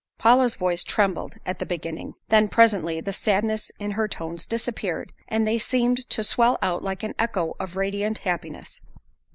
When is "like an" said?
6.81-7.13